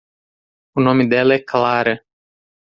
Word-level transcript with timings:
O 0.73 0.79
nome 0.81 1.05
dela 1.07 1.35
é 1.35 1.39
Clara. 1.51 2.03